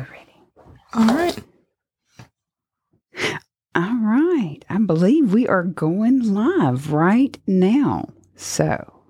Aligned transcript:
we 0.00 0.16
ready? 0.16 0.34
All 0.94 1.06
right. 1.06 1.38
All 3.74 3.98
right. 4.02 4.58
I 4.68 4.78
believe 4.78 5.32
we 5.32 5.46
are 5.46 5.62
going 5.62 6.34
live 6.34 6.92
right 6.92 7.38
now. 7.46 8.08
So, 8.36 9.02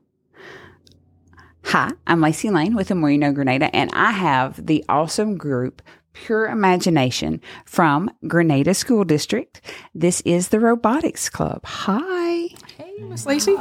hi, 1.65 1.92
I'm 2.06 2.21
Lacey 2.21 2.51
Lane 2.51 2.74
with 2.74 2.88
Amorino 2.88 3.33
Grenada, 3.33 3.74
and 3.74 3.90
I 3.92 4.11
have 4.11 4.67
the 4.67 4.85
awesome 4.88 5.37
group 5.37 5.81
Pure 6.13 6.49
Imagination 6.49 7.41
from 7.65 8.11
Grenada 8.27 8.75
School 8.75 9.04
District. 9.04 9.61
This 9.95 10.21
is 10.22 10.49
the 10.49 10.59
Robotics 10.59 11.29
Club. 11.29 11.65
Hi. 11.65 12.49
Hey, 12.77 12.97
Miss 13.01 13.25
Lacey. 13.27 13.57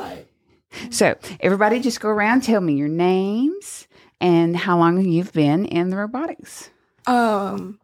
So, 0.90 1.16
everybody 1.40 1.80
just 1.80 2.02
go 2.02 2.10
around, 2.10 2.42
tell 2.42 2.62
me 2.62 2.74
your 2.74 2.88
names 2.88 3.88
and 4.20 4.58
how 4.58 4.78
long 4.78 5.04
you've 5.04 5.34
been 5.34 5.66
in 5.66 5.90
the 5.90 5.98
robotics. 5.98 6.72
Um, 7.10 7.80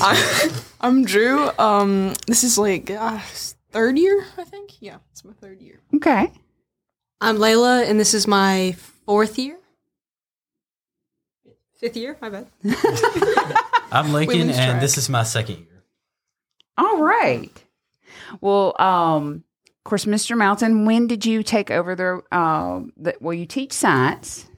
I, 0.00 0.50
I'm 0.80 1.04
Drew. 1.04 1.50
Um, 1.56 2.14
this 2.26 2.42
is 2.42 2.58
like 2.58 2.90
uh, 2.90 3.20
third 3.70 3.96
year, 3.96 4.26
I 4.36 4.42
think. 4.42 4.82
Yeah, 4.82 4.96
it's 5.12 5.24
my 5.24 5.32
third 5.34 5.62
year. 5.62 5.80
Okay. 5.94 6.32
I'm 7.20 7.36
Layla, 7.36 7.88
and 7.88 8.00
this 8.00 8.12
is 8.12 8.26
my 8.26 8.72
fourth 9.06 9.38
year. 9.38 9.56
Fifth 11.78 11.96
year, 11.96 12.16
my 12.20 12.28
bad. 12.28 12.48
I'm 13.92 14.12
Lincoln, 14.12 14.48
lose 14.48 14.56
and 14.56 14.70
track. 14.70 14.80
this 14.80 14.98
is 14.98 15.08
my 15.08 15.22
second 15.22 15.58
year. 15.58 15.84
All 16.76 17.02
right. 17.02 17.52
Well, 18.40 18.74
um, 18.80 19.44
of 19.66 19.84
course, 19.84 20.06
Mr. 20.06 20.36
Melton, 20.36 20.86
when 20.86 21.06
did 21.06 21.24
you 21.24 21.44
take 21.44 21.70
over 21.70 21.94
the, 21.94 22.20
uh, 22.32 22.80
the 22.96 23.14
well, 23.20 23.32
you 23.32 23.46
teach 23.46 23.72
science. 23.72 24.49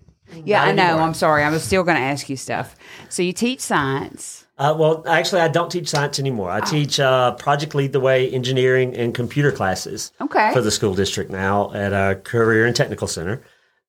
Yeah, 0.45 0.63
I 0.63 0.73
know. 0.73 0.83
anymore. 0.85 1.03
I'm 1.03 1.15
sorry. 1.15 1.43
I 1.45 1.51
was 1.51 1.63
still 1.63 1.83
going 1.85 1.97
to 1.97 2.03
ask 2.03 2.29
you 2.29 2.37
stuff. 2.37 2.75
So 3.09 3.23
you 3.23 3.33
teach 3.33 3.61
science. 3.61 4.47
Uh, 4.59 4.75
well, 4.79 5.03
actually, 5.09 5.41
I 5.41 5.49
don't 5.49 5.71
teach 5.71 5.89
science 5.89 6.19
anymore. 6.19 6.51
Oh. 6.51 6.55
I 6.55 6.61
teach 6.61 7.01
uh, 7.01 7.33
Project 7.35 7.75
Lead 7.75 7.93
the 7.93 8.01
Way 8.01 8.31
engineering 8.31 8.95
and 8.97 9.15
computer 9.15 9.51
classes 9.51 10.13
Okay. 10.21 10.53
for 10.53 10.61
the 10.61 10.71
school 10.71 10.95
district 10.95 11.31
now 11.31 11.73
at 11.73 11.93
our 11.93 12.15
Career 12.15 12.67
and 12.67 12.77
Technical 12.77 13.09
Center. 13.09 13.43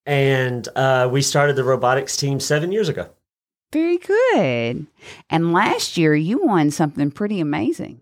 And 0.06 0.68
uh, 0.76 1.10
we 1.12 1.22
started 1.22 1.56
the 1.56 1.64
robotics 1.64 2.18
team 2.18 2.40
seven 2.40 2.72
years 2.72 2.90
ago. 2.90 3.10
Very 3.72 3.98
good. 3.98 4.88
And 5.30 5.54
last 5.54 5.98
year 5.98 6.16
you 6.16 6.44
won 6.44 6.72
something 6.72 7.12
pretty 7.12 7.40
amazing. 7.40 8.02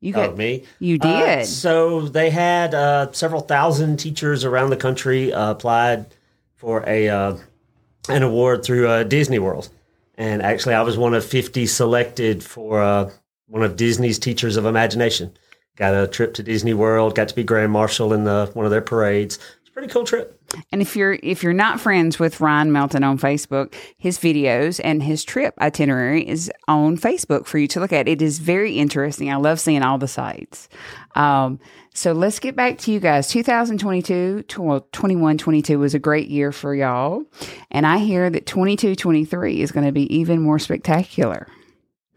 You 0.00 0.12
got 0.12 0.30
Oh, 0.30 0.36
me. 0.36 0.64
you 0.78 0.98
Uh, 1.00 1.06
did. 1.38 1.46
so 1.46 2.02
they 2.02 2.30
had 2.30 2.74
uh, 2.74 3.10
several 3.12 3.40
thousand 3.40 3.96
teachers 3.98 4.44
around 4.44 4.70
the 4.70 4.76
country 4.76 5.32
uh, 5.32 5.50
applied 5.52 6.06
for 6.56 6.82
a 6.86 7.08
uh, 7.08 7.36
an 8.08 8.22
award 8.22 8.64
through 8.64 8.88
uh, 8.88 9.02
Disney 9.04 9.38
World, 9.38 9.68
and 10.16 10.42
actually, 10.42 10.74
I 10.74 10.82
was 10.82 10.98
one 10.98 11.14
of 11.14 11.24
fifty 11.24 11.66
selected 11.66 12.42
for 12.42 12.82
uh, 12.82 13.10
one 13.46 13.62
of 13.62 13.76
Disney's 13.76 14.18
Teachers 14.18 14.56
of 14.56 14.64
Imagination. 14.64 15.36
Got 15.76 15.94
a 15.94 16.06
trip 16.06 16.34
to 16.34 16.42
Disney 16.42 16.74
World. 16.74 17.14
Got 17.14 17.28
to 17.28 17.34
be 17.34 17.44
grand 17.44 17.70
marshal 17.70 18.12
in 18.12 18.24
the 18.24 18.50
one 18.54 18.64
of 18.64 18.70
their 18.70 18.80
parades. 18.80 19.38
It's 19.76 19.80
a 19.80 19.82
pretty 19.82 19.92
cool 19.92 20.04
trip. 20.04 20.40
And 20.72 20.80
if 20.80 20.96
you're 20.96 21.18
if 21.22 21.42
you're 21.42 21.52
not 21.52 21.80
friends 21.80 22.18
with 22.18 22.40
Ryan 22.40 22.72
Melton 22.72 23.04
on 23.04 23.18
Facebook, 23.18 23.74
his 23.98 24.18
videos 24.18 24.80
and 24.82 25.02
his 25.02 25.22
trip 25.22 25.54
itinerary 25.60 26.26
is 26.26 26.50
on 26.66 26.96
Facebook 26.96 27.44
for 27.44 27.58
you 27.58 27.68
to 27.68 27.80
look 27.80 27.92
at. 27.92 28.08
It 28.08 28.22
is 28.22 28.38
very 28.38 28.78
interesting. 28.78 29.30
I 29.30 29.36
love 29.36 29.60
seeing 29.60 29.82
all 29.82 29.98
the 29.98 30.08
sites. 30.08 30.70
Um, 31.14 31.58
so 31.92 32.12
let's 32.12 32.38
get 32.38 32.56
back 32.56 32.78
to 32.78 32.92
you 32.92 33.00
guys. 33.00 33.28
2022, 33.28 34.44
tw- 34.44 34.58
well, 34.58 34.88
21, 34.92 35.36
22 35.36 35.78
was 35.78 35.94
a 35.94 35.98
great 35.98 36.28
year 36.28 36.52
for 36.52 36.74
y'all. 36.74 37.24
And 37.70 37.86
I 37.86 37.98
hear 37.98 38.30
that 38.30 38.46
22, 38.46 38.94
23 38.94 39.60
is 39.60 39.72
going 39.72 39.86
to 39.86 39.92
be 39.92 40.14
even 40.14 40.40
more 40.40 40.58
spectacular. 40.58 41.48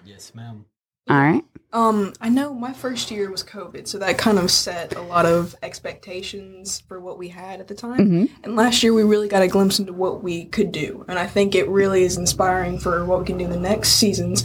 Yes, 0.05 0.33
ma'am. 0.33 0.65
All 1.09 1.17
right. 1.17 1.43
Um, 1.71 2.13
I 2.19 2.29
know 2.29 2.53
my 2.55 2.73
first 2.73 3.11
year 3.11 3.29
was 3.29 3.43
COVID, 3.43 3.87
so 3.87 3.99
that 3.99 4.17
kind 4.17 4.39
of 4.39 4.49
set 4.49 4.95
a 4.95 5.01
lot 5.01 5.27
of 5.27 5.55
expectations 5.61 6.81
for 6.87 6.99
what 6.99 7.19
we 7.19 7.27
had 7.27 7.59
at 7.59 7.67
the 7.67 7.75
time. 7.75 7.99
Mhm. 7.99 8.29
And 8.43 8.55
last 8.55 8.81
year 8.81 8.91
we 8.91 9.03
really 9.03 9.27
got 9.27 9.43
a 9.43 9.47
glimpse 9.47 9.77
into 9.77 9.93
what 9.93 10.23
we 10.23 10.45
could 10.45 10.71
do, 10.71 11.05
and 11.07 11.19
I 11.19 11.27
think 11.27 11.53
it 11.53 11.69
really 11.69 12.03
is 12.03 12.17
inspiring 12.17 12.79
for 12.79 13.05
what 13.05 13.19
we 13.19 13.25
can 13.25 13.37
do 13.37 13.45
in 13.45 13.51
the 13.51 13.59
next 13.59 13.93
seasons. 13.93 14.43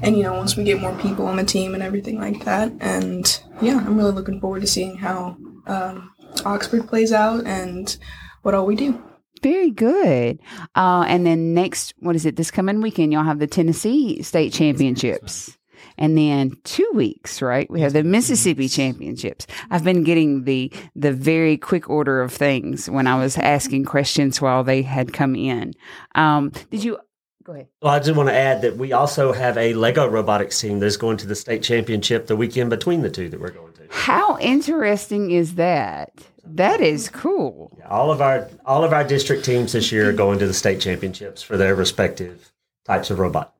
And 0.00 0.16
you 0.16 0.22
know, 0.22 0.32
once 0.32 0.56
we 0.56 0.64
get 0.64 0.80
more 0.80 0.94
people 0.94 1.26
on 1.26 1.36
the 1.36 1.44
team 1.44 1.74
and 1.74 1.82
everything 1.82 2.18
like 2.18 2.44
that, 2.46 2.72
and 2.80 3.40
yeah, 3.60 3.76
I'm 3.76 3.96
really 3.98 4.12
looking 4.12 4.40
forward 4.40 4.62
to 4.62 4.66
seeing 4.66 4.96
how 4.96 5.36
um, 5.66 6.10
Oxford 6.46 6.88
plays 6.88 7.12
out 7.12 7.44
and 7.46 7.96
what 8.42 8.54
all 8.54 8.64
we 8.64 8.76
do. 8.76 9.00
Very 9.42 9.70
good. 9.70 10.38
Uh, 10.74 11.04
and 11.06 11.26
then 11.26 11.52
next, 11.52 11.92
what 11.98 12.16
is 12.16 12.24
it? 12.24 12.36
This 12.36 12.50
coming 12.50 12.80
weekend, 12.80 13.12
y'all 13.12 13.24
have 13.24 13.40
the 13.40 13.46
Tennessee 13.46 14.22
State 14.22 14.52
Championships. 14.52 15.58
And 15.98 16.16
then 16.16 16.56
two 16.64 16.88
weeks, 16.94 17.42
right? 17.42 17.70
We 17.70 17.80
have 17.80 17.92
the 17.92 18.02
Mississippi 18.02 18.68
Championships. 18.68 19.46
I've 19.70 19.84
been 19.84 20.02
getting 20.04 20.44
the 20.44 20.72
the 20.94 21.12
very 21.12 21.56
quick 21.56 21.88
order 21.88 22.22
of 22.22 22.32
things 22.32 22.88
when 22.88 23.06
I 23.06 23.16
was 23.18 23.36
asking 23.38 23.84
questions 23.84 24.40
while 24.40 24.64
they 24.64 24.82
had 24.82 25.12
come 25.12 25.34
in. 25.34 25.74
Um, 26.14 26.52
did 26.70 26.84
you 26.84 26.98
go 27.44 27.52
ahead? 27.52 27.68
Well, 27.80 27.92
I 27.92 27.98
just 27.98 28.16
want 28.16 28.28
to 28.28 28.34
add 28.34 28.62
that 28.62 28.76
we 28.76 28.92
also 28.92 29.32
have 29.32 29.56
a 29.58 29.74
Lego 29.74 30.06
robotics 30.06 30.60
team 30.60 30.78
that's 30.78 30.96
going 30.96 31.16
to 31.18 31.26
the 31.26 31.34
state 31.34 31.62
championship 31.62 32.26
the 32.26 32.36
weekend 32.36 32.70
between 32.70 33.02
the 33.02 33.10
two 33.10 33.28
that 33.28 33.40
we're 33.40 33.50
going 33.50 33.72
to. 33.74 33.82
How 33.90 34.38
interesting 34.38 35.30
is 35.30 35.56
that? 35.56 36.12
That 36.44 36.80
is 36.80 37.08
cool. 37.08 37.78
All 37.88 38.10
of 38.10 38.20
our 38.20 38.48
all 38.64 38.84
of 38.84 38.92
our 38.92 39.04
district 39.04 39.44
teams 39.44 39.72
this 39.72 39.92
year 39.92 40.10
are 40.10 40.12
going 40.12 40.38
to 40.40 40.46
the 40.46 40.54
state 40.54 40.80
championships 40.80 41.42
for 41.42 41.56
their 41.56 41.74
respective 41.74 42.52
types 42.84 43.10
of 43.10 43.18
robot. 43.18 43.54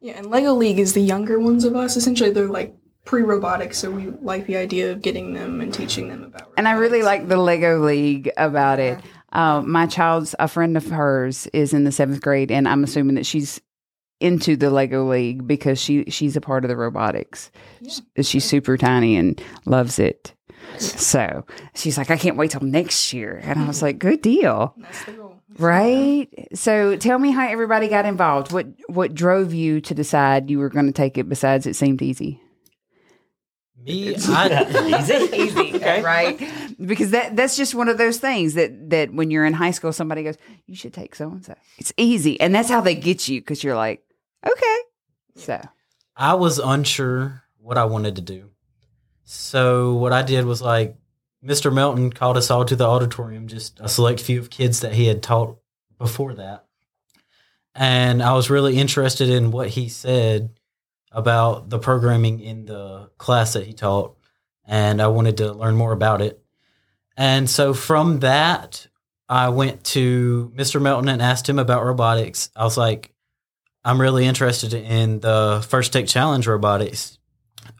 Yeah, 0.00 0.14
and 0.16 0.26
Lego 0.26 0.54
League 0.54 0.78
is 0.78 0.92
the 0.92 1.00
younger 1.00 1.38
ones 1.40 1.64
of 1.64 1.74
us. 1.74 1.96
Essentially, 1.96 2.30
they're 2.30 2.48
like 2.48 2.74
pre-robotic, 3.04 3.74
so 3.74 3.90
we 3.90 4.08
like 4.22 4.46
the 4.46 4.56
idea 4.56 4.92
of 4.92 5.02
getting 5.02 5.32
them 5.32 5.60
and 5.60 5.72
teaching 5.72 6.08
them 6.08 6.24
about. 6.24 6.52
And 6.56 6.68
I 6.68 6.72
really 6.72 7.02
like 7.02 7.28
the 7.28 7.36
Lego 7.36 7.78
League 7.80 8.30
about 8.36 8.78
it. 8.78 8.98
Uh, 9.32 9.62
my 9.62 9.86
child's 9.86 10.34
a 10.38 10.46
friend 10.46 10.76
of 10.76 10.86
hers 10.86 11.46
is 11.48 11.72
in 11.74 11.84
the 11.84 11.92
seventh 11.92 12.20
grade, 12.20 12.50
and 12.50 12.68
I'm 12.68 12.84
assuming 12.84 13.16
that 13.16 13.26
she's 13.26 13.60
into 14.20 14.56
the 14.56 14.70
Lego 14.70 15.08
League 15.08 15.46
because 15.46 15.80
she 15.80 16.04
she's 16.08 16.36
a 16.36 16.40
part 16.40 16.64
of 16.64 16.68
the 16.68 16.76
robotics. 16.76 17.50
Yeah. 17.80 18.22
She's 18.22 18.44
super 18.44 18.76
tiny 18.76 19.16
and 19.16 19.40
loves 19.64 19.98
it. 19.98 20.34
So 20.78 21.46
she's 21.74 21.96
like, 21.96 22.10
I 22.10 22.16
can't 22.16 22.36
wait 22.36 22.50
till 22.50 22.60
next 22.60 23.12
year, 23.12 23.40
and 23.42 23.58
I 23.58 23.66
was 23.66 23.80
like, 23.80 23.98
good 23.98 24.20
deal, 24.20 24.76
That's 25.58 25.60
the 25.60 25.66
right? 25.66 26.48
So 26.54 26.96
tell 26.96 27.18
me 27.18 27.30
how 27.32 27.46
everybody 27.48 27.88
got 27.88 28.04
involved. 28.06 28.52
What 28.52 28.66
what 28.88 29.14
drove 29.14 29.52
you 29.52 29.80
to 29.82 29.94
decide 29.94 30.50
you 30.50 30.58
were 30.58 30.68
going 30.68 30.86
to 30.86 30.92
take 30.92 31.18
it? 31.18 31.28
Besides, 31.28 31.66
it 31.66 31.74
seemed 31.76 32.00
easy. 32.02 32.40
Me, 33.80 34.16
I, 34.16 34.98
Easy, 35.00 35.36
easy, 35.36 35.74
Okay. 35.76 36.02
right? 36.02 36.38
Because 36.84 37.12
that 37.12 37.36
that's 37.36 37.56
just 37.56 37.74
one 37.74 37.88
of 37.88 37.96
those 37.96 38.18
things 38.18 38.54
that 38.54 38.90
that 38.90 39.12
when 39.14 39.30
you're 39.30 39.44
in 39.46 39.52
high 39.54 39.70
school, 39.70 39.92
somebody 39.92 40.24
goes, 40.24 40.36
"You 40.66 40.74
should 40.74 40.92
take 40.92 41.14
so 41.14 41.30
and 41.30 41.44
so." 41.44 41.54
It's 41.78 41.92
easy, 41.96 42.40
and 42.40 42.54
that's 42.54 42.68
how 42.68 42.80
they 42.80 42.94
get 42.96 43.28
you 43.28 43.40
because 43.40 43.62
you're 43.62 43.76
like, 43.76 44.02
"Okay." 44.46 44.76
So 45.36 45.60
I 46.16 46.34
was 46.34 46.58
unsure 46.58 47.44
what 47.60 47.78
I 47.78 47.84
wanted 47.84 48.16
to 48.16 48.22
do. 48.22 48.50
So 49.24 49.94
what 49.94 50.12
I 50.12 50.22
did 50.22 50.44
was 50.44 50.60
like 50.60 50.96
Mr. 51.44 51.72
Melton 51.72 52.12
called 52.12 52.36
us 52.36 52.50
all 52.50 52.64
to 52.64 52.76
the 52.76 52.86
auditorium, 52.86 53.46
just 53.46 53.78
a 53.80 53.88
select 53.88 54.20
few 54.20 54.40
of 54.40 54.50
kids 54.50 54.80
that 54.80 54.94
he 54.94 55.06
had 55.06 55.22
taught 55.22 55.58
before 55.98 56.34
that. 56.34 56.64
And 57.74 58.22
I 58.22 58.32
was 58.32 58.50
really 58.50 58.76
interested 58.76 59.28
in 59.28 59.52
what 59.52 59.68
he 59.68 59.88
said 59.88 60.50
about 61.12 61.70
the 61.70 61.78
programming 61.78 62.40
in 62.40 62.64
the 62.64 63.10
class 63.18 63.52
that 63.52 63.66
he 63.66 63.72
taught. 63.72 64.16
And 64.66 65.00
I 65.00 65.06
wanted 65.06 65.36
to 65.38 65.52
learn 65.52 65.76
more 65.76 65.92
about 65.92 66.20
it. 66.20 66.42
And 67.16 67.48
so 67.48 67.72
from 67.72 68.20
that, 68.20 68.86
I 69.28 69.50
went 69.50 69.84
to 69.84 70.52
Mr. 70.56 70.80
Melton 70.80 71.08
and 71.08 71.22
asked 71.22 71.48
him 71.48 71.58
about 71.58 71.84
robotics. 71.84 72.50
I 72.56 72.64
was 72.64 72.76
like, 72.76 73.12
I'm 73.84 74.00
really 74.00 74.26
interested 74.26 74.74
in 74.74 75.20
the 75.20 75.64
First 75.68 75.92
Tech 75.92 76.06
Challenge 76.06 76.46
robotics. 76.46 77.18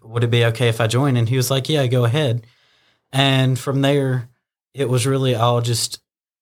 Would 0.03 0.25
it 0.25 0.31
be 0.31 0.45
okay 0.47 0.69
if 0.69 0.81
I 0.81 0.87
join? 0.87 1.17
And 1.17 1.29
he 1.29 1.37
was 1.37 1.51
like, 1.51 1.69
Yeah, 1.69 1.87
go 1.87 2.05
ahead. 2.05 2.47
And 3.13 3.59
from 3.59 3.83
there, 3.83 4.29
it 4.75 4.89
was 4.89 5.07
really 5.07 5.35
all 5.35 5.61
just 5.61 6.01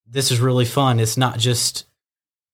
this 0.09 0.31
is 0.31 0.41
really 0.41 0.65
fun. 0.65 1.01
It's 1.01 1.17
not 1.17 1.39
just 1.39 1.87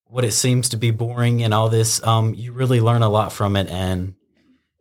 what 0.04 0.24
it 0.24 0.32
seems 0.32 0.68
to 0.70 0.76
be 0.76 0.90
boring 0.90 1.42
and 1.42 1.54
all 1.54 1.68
this. 1.68 2.02
Um, 2.06 2.34
you 2.34 2.52
really 2.52 2.80
learn 2.80 3.02
a 3.02 3.08
lot 3.08 3.32
from 3.32 3.56
it. 3.56 3.68
And 3.68 4.14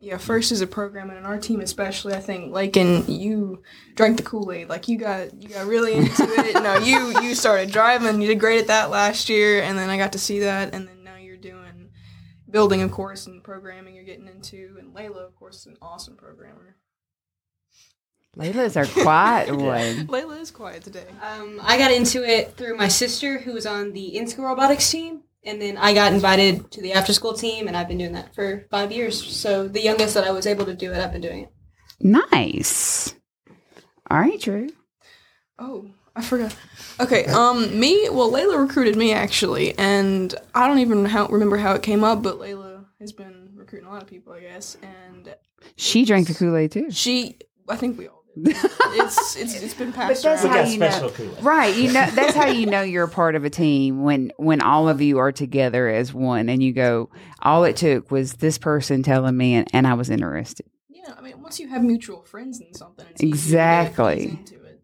Yeah, 0.00 0.18
first 0.18 0.52
is 0.52 0.60
a 0.60 0.66
program, 0.66 1.08
and 1.08 1.18
in 1.18 1.24
our 1.24 1.38
team 1.38 1.60
especially, 1.60 2.14
I 2.14 2.20
think 2.20 2.52
like 2.52 2.76
and 2.76 3.08
you 3.08 3.62
drank 3.94 4.18
the 4.18 4.22
Kool 4.22 4.52
Aid. 4.52 4.68
Like 4.68 4.88
you 4.88 4.98
got 4.98 5.42
you 5.42 5.48
got 5.48 5.66
really 5.66 5.94
into 5.94 6.24
it. 6.24 6.52
No, 6.62 6.76
you 6.76 7.20
you 7.20 7.34
started 7.34 7.70
driving. 7.70 8.20
You 8.20 8.28
did 8.28 8.40
great 8.40 8.60
at 8.60 8.66
that 8.68 8.90
last 8.90 9.28
year, 9.28 9.62
and 9.62 9.78
then 9.78 9.88
I 9.90 9.96
got 9.96 10.12
to 10.12 10.18
see 10.18 10.40
that, 10.40 10.74
and 10.74 10.86
then 10.86 11.02
now 11.02 11.16
you're 11.16 11.36
doing 11.36 11.90
building, 12.50 12.82
of 12.82 12.90
course, 12.90 13.26
and 13.26 13.42
programming. 13.42 13.94
You're 13.94 14.04
getting 14.04 14.28
into, 14.28 14.76
and 14.78 14.94
Layla, 14.94 15.26
of 15.26 15.34
course, 15.34 15.60
is 15.60 15.66
an 15.66 15.78
awesome 15.80 16.16
programmer. 16.16 16.76
Layla's 18.36 18.76
our 18.76 18.86
quiet 18.86 19.50
one. 19.54 20.06
Layla 20.06 20.40
is 20.40 20.50
quiet 20.50 20.82
today. 20.82 21.04
Um, 21.22 21.60
I 21.62 21.76
got 21.76 21.90
into 21.92 22.24
it 22.26 22.56
through 22.56 22.76
my 22.76 22.88
sister, 22.88 23.38
who 23.38 23.52
was 23.52 23.66
on 23.66 23.92
the 23.92 24.16
in-school 24.16 24.46
robotics 24.46 24.90
team, 24.90 25.22
And 25.44 25.60
then 25.60 25.76
I 25.76 25.92
got 25.92 26.12
invited 26.12 26.70
to 26.72 26.80
the 26.80 26.92
after 26.94 27.12
school 27.12 27.34
team, 27.34 27.68
and 27.68 27.76
I've 27.76 27.88
been 27.88 27.98
doing 27.98 28.12
that 28.12 28.34
for 28.34 28.66
five 28.70 28.90
years. 28.92 29.22
So 29.36 29.68
the 29.68 29.82
youngest 29.82 30.14
that 30.14 30.24
I 30.24 30.30
was 30.30 30.46
able 30.46 30.64
to 30.66 30.74
do 30.74 30.92
it, 30.92 30.98
I've 30.98 31.12
been 31.12 31.20
doing 31.20 31.44
it. 31.44 31.50
Nice. 32.00 33.14
All 34.10 34.18
right, 34.18 34.40
Drew. 34.40 34.70
Oh, 35.58 35.90
I 36.16 36.22
forgot. 36.22 36.54
Okay, 37.00 37.24
um, 37.26 37.78
me. 37.78 38.08
Well, 38.10 38.30
Layla 38.30 38.58
recruited 38.58 38.96
me 38.96 39.12
actually, 39.12 39.76
and 39.78 40.34
I 40.54 40.66
don't 40.68 40.78
even 40.78 41.04
how, 41.04 41.26
remember 41.28 41.56
how 41.58 41.74
it 41.74 41.82
came 41.82 42.02
up, 42.04 42.22
but 42.22 42.38
Layla 42.38 42.86
has 43.00 43.12
been 43.12 43.50
recruiting 43.54 43.88
a 43.88 43.92
lot 43.92 44.02
of 44.02 44.08
people, 44.08 44.32
I 44.32 44.40
guess, 44.40 44.76
and 44.82 45.34
She 45.76 46.04
drank 46.04 46.28
the 46.28 46.34
Kool 46.34 46.56
Aid 46.56 46.72
too. 46.72 46.90
she. 46.90 47.38
I 47.68 47.76
think 47.76 47.96
we 47.98 48.08
all 48.08 48.16
did. 48.16 48.21
It's 48.36 49.36
it's 49.36 49.54
it's 49.62 49.74
been 49.74 49.92
passed 49.92 50.22
that's 50.22 50.44
around. 50.44 50.54
how 50.54 50.62
you 50.64 50.78
know- 50.78 50.90
special 50.90 51.10
Kool-Aid. 51.10 51.44
Right, 51.44 51.76
you 51.76 51.92
know 51.92 52.06
that's 52.10 52.34
how 52.34 52.46
you 52.46 52.66
know 52.66 52.82
you're 52.82 53.04
a 53.04 53.08
part 53.08 53.34
of 53.34 53.44
a 53.44 53.50
team 53.50 54.02
when 54.02 54.32
when 54.38 54.60
all 54.62 54.88
of 54.88 55.00
you 55.02 55.18
are 55.18 55.32
together 55.32 55.88
as 55.88 56.14
one, 56.14 56.48
and 56.48 56.62
you 56.62 56.72
go. 56.72 57.10
All 57.40 57.64
it 57.64 57.76
took 57.76 58.10
was 58.10 58.34
this 58.34 58.56
person 58.58 59.02
telling 59.02 59.36
me, 59.36 59.54
and, 59.54 59.68
and 59.72 59.86
I 59.86 59.94
was 59.94 60.08
interested. 60.10 60.66
Yeah, 60.88 61.12
I 61.18 61.20
mean, 61.20 61.40
once 61.42 61.58
you 61.58 61.68
have 61.68 61.82
mutual 61.82 62.22
friends 62.24 62.60
in 62.60 62.72
something, 62.74 63.04
it's 63.10 63.20
Exactly. 63.22 64.24
ease 64.24 64.30
into 64.52 64.54
it. 64.64 64.80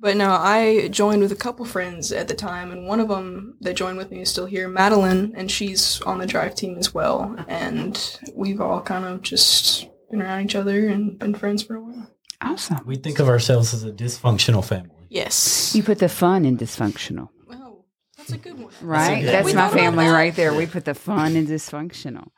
But 0.00 0.16
no, 0.16 0.30
I 0.30 0.88
joined 0.88 1.20
with 1.22 1.30
a 1.32 1.36
couple 1.36 1.64
friends 1.66 2.10
at 2.10 2.28
the 2.28 2.34
time, 2.34 2.72
and 2.72 2.86
one 2.86 3.00
of 3.00 3.08
them 3.08 3.56
that 3.60 3.74
joined 3.76 3.98
with 3.98 4.10
me 4.10 4.20
is 4.22 4.30
still 4.30 4.46
here, 4.46 4.66
Madeline, 4.68 5.32
and 5.36 5.50
she's 5.50 6.00
on 6.02 6.18
the 6.18 6.26
drive 6.26 6.54
team 6.54 6.76
as 6.78 6.92
well. 6.92 7.36
And 7.48 8.18
we've 8.34 8.60
all 8.60 8.80
kind 8.82 9.04
of 9.04 9.22
just 9.22 9.86
been 10.10 10.20
around 10.22 10.44
each 10.44 10.54
other 10.56 10.88
and 10.88 11.18
been 11.18 11.34
friends 11.34 11.62
for 11.62 11.76
a 11.76 11.82
while. 11.82 12.10
Awesome. 12.44 12.80
We 12.86 12.96
think 12.96 13.18
of 13.18 13.28
ourselves 13.28 13.72
as 13.74 13.84
a 13.84 13.92
dysfunctional 13.92 14.64
family. 14.64 14.90
Yes. 15.08 15.74
You 15.74 15.82
put 15.82 15.98
the 15.98 16.08
fun 16.08 16.44
in 16.44 16.56
dysfunctional, 16.58 17.28
Oh, 17.50 17.84
that's 18.16 18.32
a 18.32 18.38
good 18.38 18.58
one. 18.58 18.72
right? 18.82 19.20
good 19.22 19.28
That's, 19.32 19.44
my 19.44 19.46
We 19.46 19.52
thought 19.52 19.72
about 19.72 19.78
family 19.80 20.04
that. 20.06 20.12
right 20.12 20.34
there. 20.34 20.54
We 20.54 20.66
put 20.66 20.84
the 20.84 20.94
fun 20.94 21.36
in 21.36 21.46
dysfunctional. 21.46 22.28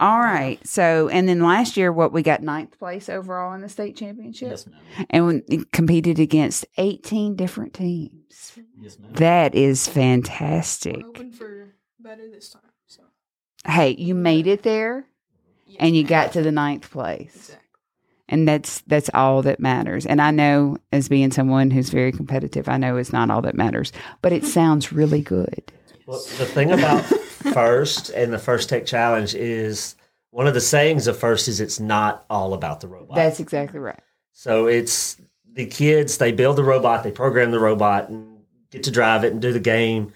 All 0.00 0.18
right. 0.18 0.58
So, 0.66 1.08
and 1.08 1.28
then 1.28 1.40
last 1.42 1.76
year, 1.76 1.92
what 1.92 2.12
we 2.12 2.22
got 2.22 2.42
ninth 2.42 2.78
place 2.78 3.08
overall 3.08 3.52
in 3.54 3.60
the 3.60 3.68
state 3.68 3.96
championship, 3.96 4.50
Yes, 4.50 4.66
ma'am. 4.66 5.06
and 5.10 5.26
we 5.48 5.64
competed 5.72 6.18
against 6.18 6.64
eighteen 6.78 7.36
different 7.36 7.72
teams. 7.74 8.52
Yes, 8.80 8.98
ma'am. 8.98 9.12
That 9.14 9.54
is 9.54 9.86
We're 9.88 9.94
fantastic. 9.94 11.02
hoping 11.02 11.30
for 11.32 11.74
better 12.00 12.28
this 12.30 12.48
time. 12.50 12.62
So. 12.86 13.02
Hey, 13.66 13.94
you 13.96 14.14
made 14.16 14.46
it 14.48 14.62
there, 14.64 15.06
Yes, 15.66 15.76
and 15.80 15.94
you 15.94 16.02
ma'am. 16.02 16.08
got 16.08 16.32
to 16.32 16.42
the 16.42 16.50
ninth 16.52 16.90
place. 16.90 17.34
exactly. 17.34 17.61
And 18.32 18.48
that's 18.48 18.80
that's 18.88 19.08
all 19.14 19.42
that 19.42 19.60
matters 19.60 20.04
and 20.06 20.20
i 20.20 20.30
know 20.30 20.76
as 20.92 21.08
being 21.08 21.30
someone 21.30 21.70
who's 21.70 21.90
very 21.90 22.10
competitive 22.10 22.68
i 22.68 22.76
know 22.76 22.96
it's 22.96 23.12
not 23.12 23.30
all 23.30 23.42
that 23.42 23.54
matters 23.54 23.92
but 24.22 24.32
it 24.32 24.44
sounds 24.58 24.92
really 24.92 25.20
good 25.20 25.62
Well, 26.06 26.18
the 26.38 26.46
thing 26.46 26.72
about 26.72 27.04
first 27.52 28.10
and 28.10 28.32
the 28.32 28.38
first 28.38 28.68
tech 28.68 28.86
challenge 28.86 29.34
is 29.34 29.94
one 30.30 30.46
of 30.46 30.54
the 30.54 30.60
sayings 30.60 31.06
of 31.06 31.16
first 31.16 31.46
is 31.46 31.60
it's 31.60 31.78
not 31.78 32.24
all 32.28 32.54
about 32.54 32.80
the 32.80 32.88
robot. 32.88 33.14
that's 33.14 33.38
exactly 33.38 33.78
right 33.78 34.00
so 34.32 34.66
it's 34.66 35.18
the 35.54 35.66
kids, 35.66 36.18
they 36.18 36.32
build 36.32 36.56
the 36.56 36.64
robot, 36.64 37.04
they 37.04 37.12
program 37.12 37.50
the 37.50 37.60
robot 37.60 38.08
and 38.08 38.38
get 38.70 38.82
to 38.84 38.90
drive 38.90 39.24
it 39.24 39.32
and 39.32 39.42
do 39.42 39.52
the 39.52 39.60
game. 39.60 40.12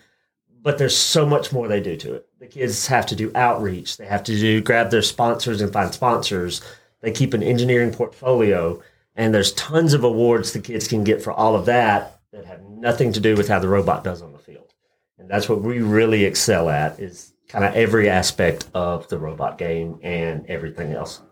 But 0.63 0.79
there's 0.79 0.97
so 0.97 1.25
much 1.27 1.53
more 1.53 1.69
they 1.69 1.81
do 1.81 1.97
to 1.99 2.15
it. 2.15 2.27
The 2.41 2.47
kids 2.47 2.87
have 2.89 3.07
to 3.07 3.17
do 3.17 3.31
outreach. 3.35 3.99
They 3.99 4.07
have 4.07 4.25
to 4.25 4.37
do 4.37 4.61
grab 4.61 4.91
their 4.91 5.03
sponsors 5.03 5.61
and 5.61 5.73
find 5.73 5.95
sponsors. 5.95 6.61
They 7.01 7.13
keep 7.13 7.35
an 7.35 7.43
engineering 7.43 7.93
portfolio. 7.93 8.83
And 9.15 9.35
there's 9.35 9.53
tons 9.53 9.95
of 9.95 10.05
awards 10.05 10.53
the 10.53 10.61
kids 10.61 10.89
can 10.89 11.05
get 11.05 11.23
for 11.23 11.33
all 11.33 11.55
of 11.55 11.67
that 11.67 12.21
that 12.33 12.45
have 12.45 12.63
nothing 12.65 13.13
to 13.13 13.21
do 13.21 13.35
with 13.35 13.49
how 13.49 13.59
the 13.59 13.69
robot 13.69 14.05
does 14.05 14.23
on 14.23 14.33
the 14.33 14.39
field. 14.39 14.75
And 15.19 15.31
that's 15.31 15.49
what 15.49 15.63
we 15.63 15.81
really 15.81 16.25
excel 16.25 16.69
at 16.69 17.01
is 17.01 17.33
kind 17.49 17.65
of 17.65 17.75
every 17.75 18.11
aspect 18.11 18.69
of 18.75 19.09
the 19.09 19.19
robot 19.19 19.57
game 19.57 19.99
and 20.03 20.45
everything 20.47 20.93
else. 20.93 21.23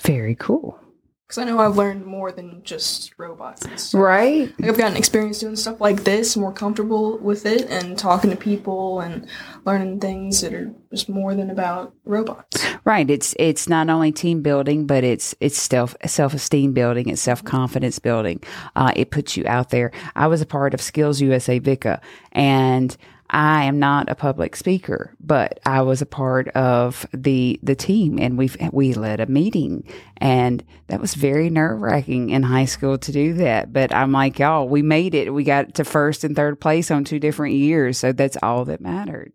very 0.00 0.34
cool 0.34 0.78
Because 1.26 1.38
I 1.38 1.44
know 1.44 1.58
I've 1.58 1.76
learned 1.76 2.06
more 2.06 2.30
than 2.30 2.62
just 2.62 3.12
robots 3.18 3.64
and 3.64 3.80
stuff. 3.80 4.00
right 4.00 4.52
Like 4.60 4.70
I've 4.70 4.78
gotten 4.78 4.96
experience 4.96 5.40
doing 5.40 5.56
stuff 5.56 5.80
like 5.80 6.04
this, 6.04 6.36
more 6.36 6.52
comfortable 6.52 7.18
with 7.18 7.46
it, 7.46 7.68
and 7.68 7.98
talking 7.98 8.30
to 8.30 8.36
people 8.36 9.00
and 9.00 9.26
learning 9.64 9.98
things 9.98 10.40
that 10.42 10.54
are 10.54 10.72
just 10.92 11.08
more 11.08 11.34
than 11.34 11.50
about 11.50 11.92
robots. 12.04 12.64
right 12.84 13.10
it's 13.10 13.34
it's 13.40 13.68
not 13.68 13.90
only 13.90 14.12
team 14.12 14.40
building 14.40 14.86
but 14.86 15.02
it's 15.02 15.34
it's 15.40 15.58
self 15.60 15.96
self-esteem 16.06 16.72
building 16.72 17.08
it's 17.08 17.20
self-confidence 17.20 17.98
building 17.98 18.40
uh, 18.76 18.92
it 18.94 19.10
puts 19.10 19.36
you 19.36 19.44
out 19.48 19.70
there 19.70 19.90
i 20.14 20.26
was 20.28 20.40
a 20.40 20.46
part 20.46 20.72
of 20.72 20.80
skills 20.80 21.20
usa 21.20 21.58
vica 21.58 22.00
and 22.32 22.96
I 23.28 23.64
am 23.64 23.78
not 23.78 24.08
a 24.08 24.14
public 24.14 24.54
speaker, 24.54 25.14
but 25.20 25.58
I 25.66 25.82
was 25.82 26.00
a 26.00 26.06
part 26.06 26.48
of 26.48 27.06
the 27.12 27.58
the 27.62 27.74
team, 27.74 28.18
and 28.20 28.38
we 28.38 28.50
we 28.72 28.94
led 28.94 29.20
a 29.20 29.26
meeting, 29.26 29.84
and 30.18 30.64
that 30.86 31.00
was 31.00 31.14
very 31.14 31.50
nerve 31.50 31.80
wracking 31.80 32.30
in 32.30 32.44
high 32.44 32.66
school 32.66 32.98
to 32.98 33.12
do 33.12 33.34
that. 33.34 33.72
But 33.72 33.92
I'm 33.92 34.12
like 34.12 34.38
y'all, 34.38 34.68
we 34.68 34.82
made 34.82 35.14
it. 35.14 35.34
We 35.34 35.42
got 35.42 35.74
to 35.74 35.84
first 35.84 36.22
and 36.22 36.36
third 36.36 36.60
place 36.60 36.90
on 36.90 37.04
two 37.04 37.18
different 37.18 37.54
years, 37.56 37.98
so 37.98 38.12
that's 38.12 38.36
all 38.42 38.64
that 38.66 38.80
mattered. 38.80 39.32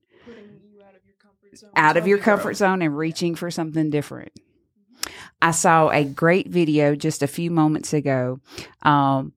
Out 0.77 0.95
of 0.95 1.05
your 1.05 1.15
comfort 1.19 1.57
zone. 1.57 1.69
Out 1.75 1.97
of 1.97 2.07
your 2.07 2.17
comfort 2.17 2.53
zone 2.55 2.81
and 2.81 2.97
reaching 2.97 3.35
for 3.35 3.51
something 3.51 3.89
different. 3.89 4.31
I 5.41 5.51
saw 5.51 5.89
a 5.89 6.05
great 6.05 6.47
video 6.47 6.95
just 6.95 7.23
a 7.23 7.27
few 7.27 7.51
moments 7.51 7.93
ago. 7.93 8.39
Um, 8.83 9.33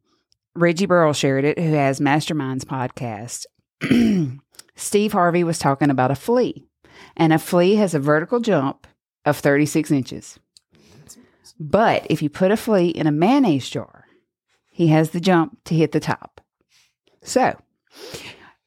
Reggie 0.55 0.87
Burrell 0.87 1.15
shared 1.15 1.45
it, 1.45 1.59
who 1.59 1.73
has 1.73 1.99
Masterminds 1.99 2.65
podcast. 2.65 3.47
Steve 4.77 5.13
Harvey 5.13 5.45
was 5.45 5.59
talking 5.59 5.91
about 5.91 6.11
a 6.11 6.17
flea, 6.17 6.67
and 7.17 7.33
a 7.33 7.39
flea 7.39 7.77
has 7.77 7.95
a 7.95 8.01
vertical 8.01 8.41
jump 8.41 8.87
of 9.25 9.39
36 9.39 9.91
inches. 9.91 10.39
But 11.59 12.07
if 12.11 12.23
you 12.23 12.29
put 12.29 12.51
a 12.51 12.57
flea 12.57 12.89
in 12.89 13.07
a 13.07 13.13
mayonnaise 13.13 13.69
jar, 13.69 14.07
he 14.71 14.89
has 14.89 15.11
the 15.11 15.21
jump 15.21 15.63
to 15.65 15.75
hit 15.75 15.93
the 15.93 16.01
top. 16.01 16.41
So 17.23 17.57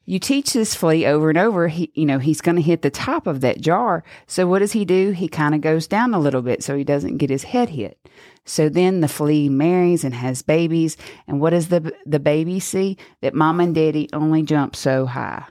you 0.08 0.18
teach 0.18 0.54
this 0.54 0.74
flea 0.74 1.04
over 1.04 1.28
and 1.28 1.36
over, 1.36 1.68
he, 1.68 1.92
you 1.94 2.06
know, 2.06 2.18
he's 2.18 2.40
going 2.40 2.56
to 2.56 2.62
hit 2.62 2.80
the 2.80 2.90
top 2.90 3.26
of 3.26 3.42
that 3.42 3.60
jar. 3.60 4.02
So 4.26 4.46
what 4.46 4.60
does 4.60 4.72
he 4.72 4.86
do? 4.86 5.10
He 5.10 5.28
kind 5.28 5.54
of 5.54 5.60
goes 5.60 5.86
down 5.86 6.14
a 6.14 6.18
little 6.18 6.40
bit 6.40 6.64
so 6.64 6.74
he 6.74 6.82
doesn't 6.82 7.18
get 7.18 7.28
his 7.28 7.42
head 7.42 7.68
hit. 7.68 7.98
So 8.46 8.70
then 8.70 9.02
the 9.02 9.08
flea 9.08 9.50
marries 9.50 10.04
and 10.04 10.14
has 10.14 10.40
babies. 10.40 10.96
And 11.26 11.42
what 11.42 11.50
does 11.50 11.68
the, 11.68 11.92
the 12.06 12.18
baby 12.18 12.58
see? 12.58 12.96
That 13.20 13.34
mom 13.34 13.60
and 13.60 13.74
daddy 13.74 14.08
only 14.14 14.42
jump 14.42 14.74
so 14.74 15.04
high. 15.04 15.44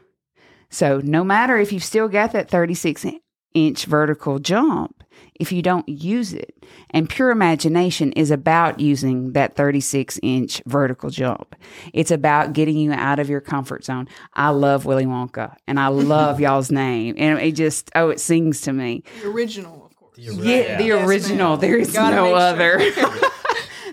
So 0.70 1.00
no 1.04 1.24
matter 1.24 1.58
if 1.58 1.72
you've 1.72 1.84
still 1.84 2.08
got 2.08 2.32
that 2.34 2.50
36 2.50 3.06
inch 3.54 3.86
vertical 3.86 4.40
jump, 4.40 5.04
if 5.40 5.52
you 5.52 5.62
don't 5.62 5.88
use 5.88 6.34
it, 6.34 6.54
and 6.92 7.10
pure 7.10 7.32
imagination 7.32 8.12
is 8.14 8.30
about 8.32 8.80
using 8.80 9.32
that 9.34 9.56
36 9.56 10.20
inch 10.22 10.62
vertical 10.66 11.10
jump. 11.10 11.56
It's 11.94 12.12
about 12.12 12.54
getting 12.54 12.78
you 12.78 12.92
out 12.92 13.20
of 13.20 13.30
your 13.30 13.42
comfort 13.42 13.84
zone. 13.86 14.08
I 14.34 14.50
love 14.50 14.86
Willy 14.86 15.06
Wonka 15.06 15.56
and 15.68 15.80
I 15.80 15.88
love 15.88 16.40
y'all's 16.42 16.72
name. 16.72 17.16
And 17.18 17.40
it 17.40 17.54
just, 17.54 17.90
oh, 17.96 18.10
it 18.10 18.20
sings 18.20 18.62
to 18.62 18.74
me. 18.74 19.04
The 19.22 19.30
original, 19.30 19.86
of 19.86 19.96
course. 19.96 20.16
The 20.18 20.30
ori- 20.30 20.48
Yeah, 20.48 20.78
the 20.78 20.84
Yes, 20.86 21.08
original. 21.08 21.52
ma'am. 21.52 21.60
There 21.62 21.78
is 21.78 21.94
no 21.94 22.34
other. 22.36 22.80
sure. 22.92 23.12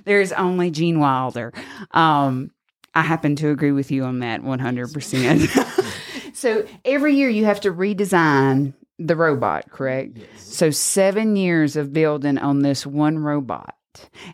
There's 0.05 0.33
only 0.33 0.71
Gene 0.71 0.99
Wilder. 0.99 1.53
Um, 1.93 2.51
I 2.95 3.03
happen 3.03 3.37
to 3.37 3.49
agree 3.51 3.73
with 3.73 3.91
you 3.91 4.05
on 4.05 4.19
that 4.21 4.43
100%. 4.43 5.71
So 6.45 6.67
every 6.85 7.15
year 7.15 7.31
you 7.31 7.47
have 7.47 7.63
to 7.63 7.73
redesign 7.73 8.75
the 8.99 9.17
robot, 9.17 9.71
correct? 9.71 10.19
Yes. 10.19 10.29
So 10.43 10.71
seven 10.71 11.37
years 11.37 11.75
of 11.75 11.95
building 11.95 12.37
on 12.37 12.61
this 12.61 12.87
one 12.87 13.19
robot. 13.19 13.75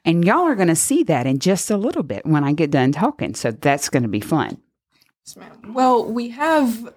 And 0.04 0.24
y'all 0.24 0.48
are 0.48 0.56
going 0.56 0.66
to 0.66 0.74
see 0.74 1.04
that 1.04 1.24
in 1.28 1.38
just 1.38 1.70
a 1.70 1.76
little 1.76 2.02
bit 2.02 2.26
when 2.26 2.42
I 2.42 2.52
get 2.52 2.72
done 2.72 2.90
talking. 2.90 3.36
So 3.36 3.52
that's 3.52 3.88
going 3.88 4.02
to 4.02 4.08
be 4.08 4.20
fun. 4.20 4.60
Well, 5.68 6.04
we 6.04 6.30
have. 6.30 6.92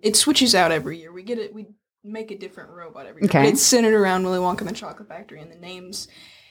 It 0.00 0.16
switches 0.16 0.54
out 0.54 0.72
every 0.72 0.98
year. 0.98 1.12
We 1.12 1.22
get 1.22 1.38
it. 1.38 1.52
We 1.52 1.66
make 2.02 2.30
a 2.30 2.38
different 2.38 2.70
robot 2.70 3.04
every 3.04 3.20
year. 3.20 3.28
Okay. 3.28 3.48
It's 3.48 3.60
centered 3.60 3.94
around 3.94 4.24
Willy 4.24 4.38
Wonka 4.38 4.60
and 4.60 4.70
the 4.70 4.74
Chocolate 4.74 5.08
Factory, 5.08 5.42
and 5.42 5.52
the 5.52 5.56
names 5.56 6.08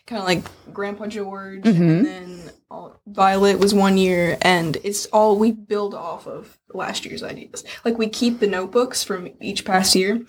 kind 0.08 0.20
of 0.20 0.26
like 0.28 0.44
Grandpa 0.74 1.08
George, 1.08 1.64
Mhm. 1.64 1.80
and 1.80 2.06
then 2.06 2.40
all, 2.70 3.00
Violet 3.08 3.60
was 3.60 3.74
one 3.74 3.98
year, 3.98 4.38
and 4.42 4.78
it's 4.84 5.06
all 5.08 5.38
we 5.38 5.52
build 5.52 5.94
off 5.94 6.28
of 6.28 6.58
last 6.74 7.06
year's 7.06 7.24
ideas. 7.24 7.64
Like 7.84 7.98
we 7.98 8.08
keep 8.08 8.40
the 8.40 8.48
notebooks 8.48 9.04
from 9.04 9.30
each 9.42 9.66
past 9.66 9.96
year, 9.96 10.22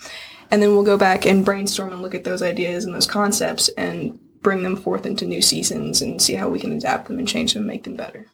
and 0.51 0.63
then 0.63 0.71
we'll 0.71 0.83
go 0.85 0.97
back 0.97 1.27
and 1.27 1.45
brainstorm 1.45 1.93
and 1.93 2.01
look 2.03 2.15
at 2.15 2.25
those 2.25 2.43
ideas 2.43 2.85
and 2.85 2.95
those 2.95 3.07
concepts 3.07 3.69
and 3.77 4.19
bring 4.43 4.63
them 4.63 4.77
forth 4.77 5.05
into 5.05 5.27
new 5.27 5.43
seasons 5.43 6.01
and 6.01 6.23
see 6.23 6.35
how 6.35 6.49
we 6.49 6.61
can 6.61 6.73
adapt 6.73 7.09
them 7.09 7.19
and 7.19 7.27
change 7.27 7.53
them 7.53 7.63
and 7.63 7.67
make 7.69 7.83
them 7.85 7.97
better. 7.97 8.27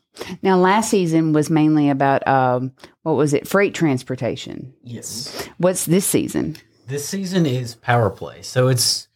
Now, 0.43 0.59
last 0.59 0.91
season 0.91 1.33
was 1.33 1.49
mainly 1.49 1.89
about, 1.89 2.27
um, 2.29 2.73
what 3.03 3.13
was 3.17 3.33
it? 3.33 3.49
Freight 3.49 3.73
transportation. 3.75 4.75
Yes. 4.85 5.49
What's 5.57 5.87
this 5.87 6.05
season? 6.05 6.59
This 6.87 7.09
season 7.09 7.47
is 7.47 7.77
power 7.77 8.11
play. 8.11 8.43
So 8.43 8.69
it's 8.69 9.09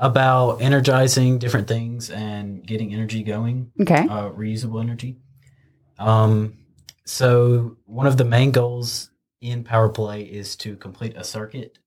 about 0.00 0.62
energizing 0.62 1.38
different 1.38 1.68
things 1.68 2.10
and 2.10 2.66
getting 2.66 2.92
energy 2.92 3.22
going, 3.22 3.70
Okay. 3.80 4.06
uh, 4.08 4.30
reusable 4.30 4.80
energy. 4.80 5.18
Um, 5.98 6.56
so 7.04 7.76
one 7.84 8.06
of 8.06 8.16
the 8.16 8.24
main 8.24 8.50
goals 8.50 9.10
in 9.42 9.62
power 9.62 9.90
play 9.90 10.22
is 10.22 10.56
to 10.56 10.76
complete 10.76 11.16
a 11.16 11.22
circuit. 11.22 11.78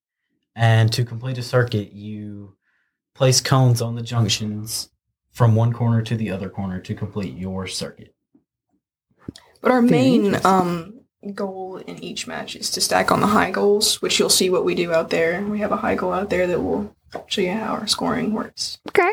And 0.55 0.93
to 0.93 1.03
complete 1.03 1.39
a 1.39 1.43
circuit, 1.43 1.91
you 1.91 2.55
place 3.15 3.41
cones 3.41 3.81
on 3.81 3.95
the 3.95 4.03
junctions 4.03 4.89
from 5.31 5.55
one 5.55 5.73
corner 5.73 6.03
to 6.03 6.15
the 6.15 6.29
other 6.29 6.49
corner 6.49 6.79
to 6.81 6.93
complete 6.93 7.35
your 7.35 7.65
circuit. 7.65 8.13
But 9.61 9.71
our 9.71 9.81
main 9.81 10.45
um, 10.45 10.99
goal 11.33 11.77
in 11.77 12.03
each 12.03 12.27
match 12.27 12.55
is 12.55 12.69
to 12.71 12.81
stack 12.81 13.11
on 13.11 13.21
the 13.21 13.27
high 13.27 13.49
goals, 13.49 14.01
which 14.03 14.19
you'll 14.19 14.29
see 14.29 14.51
what 14.51 14.65
we 14.65 14.75
do 14.75 14.93
out 14.93 15.09
there. 15.09 15.41
We 15.41 15.59
have 15.61 15.71
a 15.71 15.77
high 15.77 15.95
goal 15.95 16.13
out 16.13 16.29
there 16.29 16.45
that 16.45 16.61
will 16.61 16.95
show 17.27 17.41
you 17.41 17.53
how 17.53 17.73
our 17.73 17.87
scoring 17.87 18.33
works. 18.33 18.79
Okay. 18.89 19.11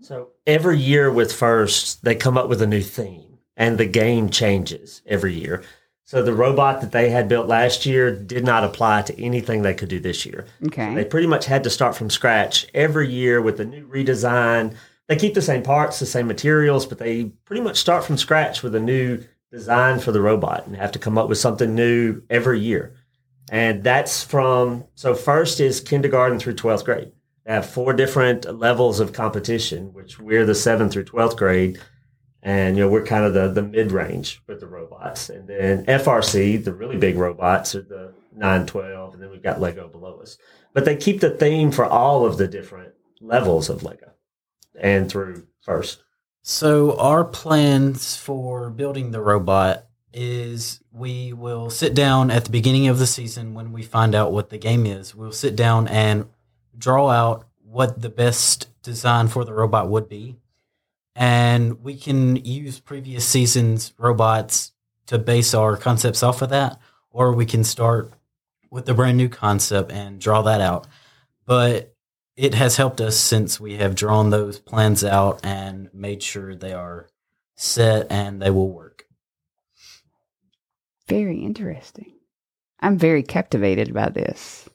So 0.00 0.30
every 0.46 0.78
year 0.78 1.10
with 1.10 1.32
first, 1.32 2.04
they 2.04 2.14
come 2.14 2.36
up 2.36 2.48
with 2.48 2.62
a 2.62 2.66
new 2.66 2.82
theme, 2.82 3.38
and 3.56 3.78
the 3.78 3.86
game 3.86 4.28
changes 4.30 5.02
every 5.06 5.34
year. 5.34 5.62
So 6.06 6.22
the 6.22 6.34
robot 6.34 6.82
that 6.82 6.92
they 6.92 7.08
had 7.08 7.28
built 7.28 7.48
last 7.48 7.86
year 7.86 8.14
did 8.14 8.44
not 8.44 8.62
apply 8.62 9.02
to 9.02 9.18
anything 9.18 9.62
they 9.62 9.72
could 9.72 9.88
do 9.88 9.98
this 9.98 10.26
year. 10.26 10.46
Okay. 10.66 10.94
They 10.94 11.04
pretty 11.04 11.26
much 11.26 11.46
had 11.46 11.64
to 11.64 11.70
start 11.70 11.96
from 11.96 12.10
scratch 12.10 12.66
every 12.74 13.08
year 13.08 13.40
with 13.40 13.58
a 13.60 13.64
new 13.64 13.88
redesign. 13.88 14.76
They 15.08 15.16
keep 15.16 15.32
the 15.34 15.42
same 15.42 15.62
parts, 15.62 15.98
the 15.98 16.06
same 16.06 16.26
materials, 16.26 16.84
but 16.84 16.98
they 16.98 17.24
pretty 17.46 17.62
much 17.62 17.78
start 17.78 18.04
from 18.04 18.18
scratch 18.18 18.62
with 18.62 18.74
a 18.74 18.80
new 18.80 19.24
design 19.50 19.98
for 19.98 20.12
the 20.12 20.20
robot 20.20 20.66
and 20.66 20.76
have 20.76 20.92
to 20.92 20.98
come 20.98 21.16
up 21.16 21.28
with 21.28 21.38
something 21.38 21.74
new 21.74 22.22
every 22.28 22.60
year. 22.60 22.94
And 23.50 23.82
that's 23.84 24.22
from 24.22 24.84
so 24.94 25.14
first 25.14 25.60
is 25.60 25.80
kindergarten 25.80 26.38
through 26.38 26.54
12th 26.54 26.84
grade. 26.84 27.12
They 27.44 27.52
have 27.52 27.68
four 27.68 27.92
different 27.92 28.58
levels 28.58 29.00
of 29.00 29.12
competition, 29.12 29.92
which 29.92 30.18
we're 30.18 30.46
the 30.46 30.52
7th 30.52 30.92
through 30.92 31.04
12th 31.04 31.36
grade. 31.36 31.80
And, 32.42 32.76
you 32.76 32.84
know, 32.84 32.90
we're 32.90 33.04
kind 33.04 33.24
of 33.24 33.34
the, 33.34 33.48
the 33.48 33.62
mid 33.62 33.92
range 33.92 34.42
with 34.46 34.60
the 34.60 34.66
robots. 34.66 35.28
And 35.28 35.48
then 35.48 35.84
FRC, 35.86 36.62
the 36.64 36.74
really 36.74 36.96
big 36.96 37.16
robots, 37.16 37.74
are 37.74 37.82
the 37.82 38.14
9, 38.34 38.66
12. 38.66 39.14
And 39.14 39.22
then 39.22 39.30
we've 39.30 39.42
got 39.42 39.60
Lego 39.60 39.88
below 39.88 40.20
us. 40.20 40.38
But 40.72 40.84
they 40.84 40.96
keep 40.96 41.20
the 41.20 41.30
theme 41.30 41.70
for 41.70 41.84
all 41.84 42.26
of 42.26 42.36
the 42.36 42.48
different 42.48 42.94
levels 43.20 43.68
of 43.68 43.82
Lego 43.82 44.12
and 44.78 45.08
through 45.08 45.46
first. 45.62 46.02
So 46.42 46.98
our 46.98 47.24
plans 47.24 48.16
for 48.16 48.68
building 48.68 49.10
the 49.10 49.22
robot 49.22 49.86
is 50.14 50.80
we 50.92 51.32
will 51.32 51.68
sit 51.68 51.94
down 51.94 52.30
at 52.30 52.44
the 52.44 52.50
beginning 52.50 52.88
of 52.88 52.98
the 52.98 53.06
season 53.06 53.52
when 53.52 53.72
we 53.72 53.82
find 53.82 54.14
out 54.14 54.32
what 54.32 54.48
the 54.48 54.58
game 54.58 54.86
is. 54.86 55.14
We'll 55.14 55.32
sit 55.32 55.56
down 55.56 55.88
and 55.88 56.28
draw 56.78 57.10
out 57.10 57.46
what 57.64 58.00
the 58.00 58.08
best 58.08 58.68
design 58.82 59.28
for 59.28 59.44
the 59.44 59.52
robot 59.52 59.88
would 59.88 60.08
be. 60.08 60.36
And 61.16 61.82
we 61.82 61.96
can 61.96 62.36
use 62.36 62.78
previous 62.78 63.26
seasons 63.26 63.92
robots 63.98 64.72
to 65.06 65.18
base 65.18 65.52
our 65.52 65.76
concepts 65.76 66.22
off 66.22 66.42
of 66.42 66.50
that, 66.50 66.78
or 67.10 67.32
we 67.32 67.46
can 67.46 67.64
start 67.64 68.12
with 68.70 68.88
a 68.88 68.94
brand 68.94 69.16
new 69.16 69.28
concept 69.28 69.92
and 69.92 70.20
draw 70.20 70.42
that 70.42 70.60
out. 70.60 70.86
But 71.44 71.94
it 72.36 72.54
has 72.54 72.76
helped 72.76 73.00
us 73.00 73.16
since 73.16 73.60
we 73.60 73.76
have 73.76 73.94
drawn 73.94 74.30
those 74.30 74.58
plans 74.58 75.04
out 75.04 75.40
and 75.44 75.92
made 75.92 76.22
sure 76.22 76.54
they 76.54 76.72
are 76.72 77.08
set 77.56 78.06
and 78.10 78.40
they 78.40 78.50
will 78.50 78.70
work. 78.70 78.93
Very 81.08 81.38
interesting. 81.38 82.12
I'm 82.80 82.98
very 82.98 83.22
captivated 83.22 83.92
by 83.94 84.10
this. 84.10 84.68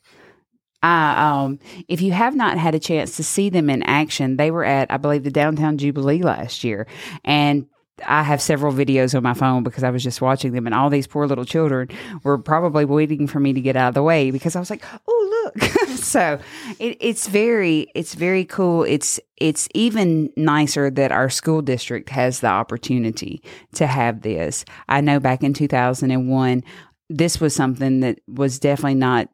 Um, 0.82 1.60
if 1.88 2.02
you 2.02 2.14
have 2.14 2.36
not 2.36 2.58
had 2.58 2.74
a 2.74 2.80
chance 2.80 3.18
to 3.18 3.24
see 3.24 3.50
them 3.50 3.70
in 3.70 3.84
action, 3.84 4.38
they 4.38 4.50
were 4.50 4.64
at, 4.64 4.92
I 4.92 4.98
believe, 4.98 5.24
the 5.24 5.32
Downtown 5.32 5.78
Jubilee 5.78 6.22
last 6.22 6.64
year. 6.64 6.88
And 7.26 7.68
I 8.06 8.24
have 8.24 8.42
several 8.42 8.74
videos 8.74 9.14
on 9.14 9.24
my 9.24 9.34
phone 9.34 9.64
because 9.64 9.84
I 9.84 9.90
was 9.90 10.04
just 10.04 10.22
watching 10.22 10.54
them, 10.54 10.66
and 10.66 10.74
all 10.74 10.90
these 10.90 11.08
poor 11.08 11.28
little 11.28 11.46
children 11.46 11.90
were 12.24 12.38
probably 12.38 12.86
waiting 12.86 13.28
for 13.28 13.40
me 13.40 13.52
to 13.54 13.62
get 13.62 13.76
out 13.76 13.90
of 13.90 13.94
the 13.94 14.04
way 14.04 14.32
because 14.32 14.56
I 14.56 14.60
was 14.60 14.70
like, 14.70 14.86
"Oh, 15.08 15.52
look!" 15.56 15.72
so 16.04 16.40
it, 16.80 16.98
it's 17.00 17.28
very, 17.28 17.92
it's 17.96 18.16
very 18.16 18.46
cool. 18.46 18.84
It's 18.84 19.20
it's 19.38 19.70
even 19.74 20.32
nicer 20.36 20.90
that 20.90 21.12
our 21.12 21.30
school 21.30 21.62
district 21.62 22.10
has 22.10 22.42
the 22.42 22.48
opportunity 22.48 23.42
to 23.76 23.88
have 23.88 24.22
this. 24.22 24.66
I 24.88 25.02
know 25.02 25.20
back 25.20 25.44
in 25.44 25.54
two 25.54 25.68
thousand 25.68 26.12
and 26.12 26.30
one, 26.30 26.64
this 27.10 27.40
was 27.40 27.56
something 27.56 28.02
that 28.02 28.20
was 28.28 28.60
definitely 28.60 28.96
not 28.96 29.30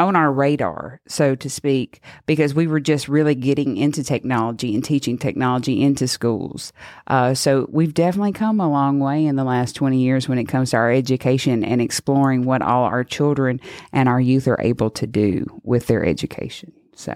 on 0.00 0.16
our 0.16 0.32
radar, 0.32 1.00
so 1.06 1.34
to 1.34 1.50
speak, 1.50 2.00
because 2.26 2.54
we 2.54 2.66
were 2.66 2.80
just 2.80 3.06
really 3.08 3.34
getting 3.34 3.76
into 3.76 4.02
technology 4.02 4.74
and 4.74 4.82
teaching 4.82 5.18
technology 5.18 5.82
into 5.82 6.08
schools. 6.08 6.72
Uh, 7.06 7.34
so 7.34 7.68
we've 7.70 7.94
definitely 7.94 8.32
come 8.32 8.60
a 8.60 8.70
long 8.70 8.98
way 8.98 9.24
in 9.24 9.36
the 9.36 9.44
last 9.44 9.74
20 9.76 9.98
years 9.98 10.28
when 10.28 10.38
it 10.38 10.44
comes 10.44 10.70
to 10.70 10.76
our 10.78 10.90
education 10.90 11.62
and 11.62 11.80
exploring 11.80 12.44
what 12.44 12.62
all 12.62 12.84
our 12.84 13.04
children 13.04 13.60
and 13.92 14.08
our 14.08 14.20
youth 14.20 14.48
are 14.48 14.60
able 14.60 14.90
to 14.90 15.06
do 15.06 15.44
with 15.62 15.86
their 15.86 16.04
education. 16.04 16.72
So 16.96 17.12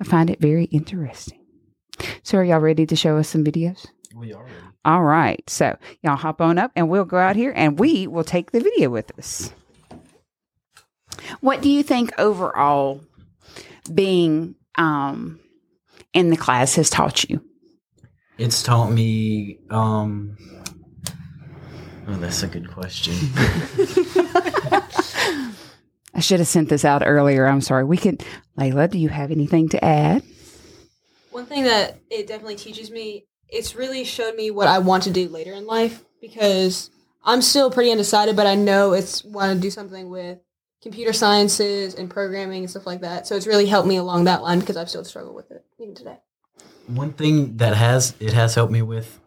I 0.00 0.04
find 0.04 0.30
it 0.30 0.40
very 0.40 0.64
interesting. 0.64 1.38
So 2.22 2.38
are 2.38 2.44
y'all 2.44 2.58
ready 2.58 2.86
to 2.86 2.96
show 2.96 3.18
us 3.18 3.28
some 3.28 3.44
videos? 3.44 3.86
We 4.14 4.32
are 4.32 4.42
ready. 4.42 4.56
All 4.84 5.02
right. 5.02 5.42
So 5.48 5.76
y'all 6.02 6.16
hop 6.16 6.40
on 6.40 6.58
up 6.58 6.72
and 6.74 6.88
we'll 6.88 7.04
go 7.04 7.18
out 7.18 7.36
here 7.36 7.52
and 7.54 7.78
we 7.78 8.06
will 8.06 8.24
take 8.24 8.50
the 8.50 8.60
video 8.60 8.90
with 8.90 9.16
us. 9.18 9.52
What 11.40 11.62
do 11.62 11.70
you 11.70 11.82
think 11.82 12.12
overall 12.18 13.00
being 13.92 14.54
um, 14.76 15.40
in 16.12 16.30
the 16.30 16.36
class 16.36 16.74
has 16.76 16.90
taught 16.90 17.24
you? 17.24 17.42
It's 18.38 18.62
taught 18.62 18.90
me. 18.90 19.58
Um, 19.70 20.36
oh, 22.08 22.16
that's 22.16 22.42
a 22.42 22.48
good 22.48 22.70
question. 22.70 23.14
I 26.14 26.20
should 26.20 26.40
have 26.40 26.48
sent 26.48 26.68
this 26.68 26.84
out 26.84 27.02
earlier. 27.04 27.46
I'm 27.46 27.60
sorry. 27.60 27.84
We 27.84 27.96
can, 27.96 28.18
Layla, 28.58 28.90
do 28.90 28.98
you 28.98 29.08
have 29.08 29.30
anything 29.30 29.68
to 29.70 29.84
add? 29.84 30.22
One 31.30 31.46
thing 31.46 31.64
that 31.64 31.98
it 32.10 32.26
definitely 32.26 32.56
teaches 32.56 32.90
me, 32.90 33.26
it's 33.48 33.74
really 33.74 34.04
showed 34.04 34.34
me 34.34 34.50
what 34.50 34.68
I 34.68 34.78
want 34.78 35.04
to 35.04 35.10
do 35.10 35.28
later 35.28 35.52
in 35.52 35.66
life 35.66 36.04
because 36.20 36.90
I'm 37.24 37.42
still 37.42 37.70
pretty 37.70 37.90
undecided, 37.90 38.36
but 38.36 38.46
I 38.46 38.54
know 38.54 38.92
it's 38.92 39.24
want 39.24 39.54
to 39.54 39.60
do 39.60 39.70
something 39.70 40.10
with 40.10 40.38
computer 40.82 41.12
sciences 41.12 41.94
and 41.94 42.10
programming 42.10 42.64
and 42.64 42.70
stuff 42.70 42.86
like 42.86 43.00
that. 43.00 43.26
So 43.26 43.36
it's 43.36 43.46
really 43.46 43.66
helped 43.66 43.88
me 43.88 43.96
along 43.96 44.24
that 44.24 44.42
line 44.42 44.60
because 44.60 44.76
I've 44.76 44.88
still 44.88 45.04
struggled 45.04 45.36
with 45.36 45.50
it 45.50 45.64
even 45.78 45.94
today. 45.94 46.18
One 46.88 47.12
thing 47.12 47.56
that 47.58 47.76
has 47.76 48.14
it 48.18 48.32
has 48.32 48.54
helped 48.54 48.72
me 48.72 48.82
with 48.82 49.20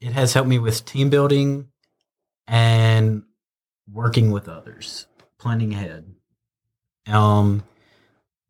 it 0.00 0.12
has 0.12 0.34
helped 0.34 0.48
me 0.48 0.58
with 0.58 0.84
team 0.84 1.10
building 1.10 1.68
and 2.46 3.22
working 3.90 4.30
with 4.30 4.48
others, 4.48 5.06
planning 5.38 5.72
ahead. 5.72 6.12
Um, 7.06 7.62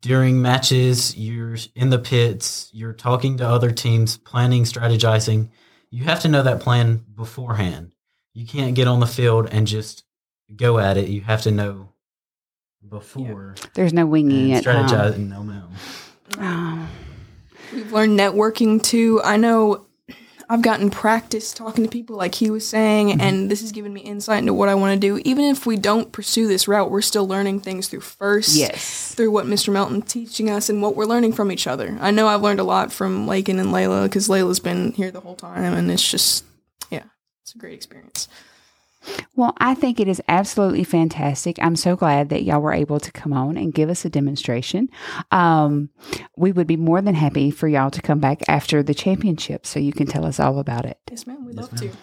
during 0.01 0.41
matches, 0.41 1.15
you're 1.15 1.57
in 1.75 1.91
the 1.91 1.99
pits, 1.99 2.69
you're 2.73 2.93
talking 2.93 3.37
to 3.37 3.47
other 3.47 3.71
teams, 3.71 4.17
planning, 4.17 4.63
strategizing. 4.63 5.49
You 5.91 6.05
have 6.05 6.21
to 6.21 6.27
know 6.27 6.41
that 6.41 6.61
plan 6.61 7.05
beforehand. 7.15 7.91
You 8.33 8.47
can't 8.47 8.75
get 8.75 8.87
on 8.87 8.99
the 8.99 9.07
field 9.07 9.49
and 9.51 9.67
just 9.67 10.03
go 10.55 10.79
at 10.79 10.97
it. 10.97 11.09
You 11.09 11.21
have 11.21 11.43
to 11.43 11.51
know 11.51 11.90
before 12.87 13.55
There's 13.73 13.93
no 13.93 14.05
winging 14.05 14.51
and 14.53 14.65
it. 14.65 14.65
huh? 14.65 14.87
strategize. 14.87 15.17
No, 15.17 15.43
no. 15.43 15.63
Oh, 16.39 16.89
We've 17.73 17.91
learned 17.91 18.19
networking 18.19 18.81
too. 18.81 19.21
I 19.23 19.37
know 19.37 19.85
I've 20.49 20.61
gotten 20.61 20.89
practice 20.89 21.53
talking 21.53 21.85
to 21.85 21.89
people 21.89 22.17
like 22.17 22.35
he 22.35 22.49
was 22.49 22.67
saying, 22.67 23.07
mm-hmm. 23.07 23.21
and 23.21 23.49
this 23.49 23.61
has 23.61 23.71
given 23.71 23.93
me 23.93 24.01
insight 24.01 24.39
into 24.39 24.53
what 24.53 24.67
I 24.67 24.75
want 24.75 24.93
to 24.93 24.99
do. 24.99 25.21
Even 25.23 25.45
if 25.45 25.65
we 25.65 25.77
don't 25.77 26.11
pursue 26.11 26.45
this 26.49 26.67
route, 26.67 26.91
we're 26.91 27.01
still 27.01 27.25
learning 27.25 27.61
things 27.61 27.87
through 27.87 28.01
first. 28.01 28.57
yes. 28.57 29.13
Through 29.15 29.31
what 29.31 29.45
Mr. 29.45 29.71
Melton 29.71 30.01
teaching 30.01 30.49
us 30.49 30.67
and 30.69 30.81
what 30.81 30.97
we're 30.97 31.05
learning 31.05 31.31
from 31.31 31.53
each 31.53 31.67
other. 31.67 31.97
I 32.01 32.11
know 32.11 32.27
I've 32.27 32.41
learned 32.41 32.59
a 32.59 32.65
lot 32.65 32.91
from 32.91 33.27
Lakin 33.27 33.59
and 33.59 33.69
Layla 33.69 34.03
because 34.03 34.27
Layla's 34.27 34.59
been 34.59 34.91
here 34.91 35.09
the 35.09 35.21
whole 35.21 35.35
time, 35.37 35.73
and 35.73 35.89
it's 35.89 36.11
just, 36.11 36.43
yeah, 36.89 37.03
it's 37.43 37.55
a 37.55 37.57
great 37.57 37.75
experience. 37.75 38.27
Well, 39.35 39.53
I 39.57 39.73
think 39.73 39.99
it 39.99 40.07
is 40.07 40.21
absolutely 40.27 40.83
fantastic. 40.83 41.57
I'm 41.61 41.75
so 41.75 41.95
glad 41.95 42.29
that 42.29 42.43
y'all 42.43 42.61
were 42.61 42.73
able 42.73 42.99
to 42.99 43.11
come 43.11 43.33
on 43.33 43.57
and 43.57 43.73
give 43.73 43.89
us 43.89 44.05
a 44.05 44.09
demonstration. 44.09 44.89
Um, 45.31 45.89
we 46.37 46.51
would 46.51 46.67
be 46.67 46.77
more 46.77 47.01
than 47.01 47.15
happy 47.15 47.49
for 47.51 47.67
y'all 47.67 47.91
to 47.91 48.01
come 48.01 48.19
back 48.19 48.41
after 48.47 48.83
the 48.83 48.93
championship 48.93 49.65
so 49.65 49.79
you 49.79 49.93
can 49.93 50.07
tell 50.07 50.25
us 50.25 50.39
all 50.39 50.59
about 50.59 50.85
it. 50.85 50.99
Yes, 51.09 51.25
ma'am. 51.25 51.45
We'd 51.45 51.55
Yes, 51.55 51.71
love 51.71 51.81
ma'am. 51.81 51.91
to. 51.91 51.97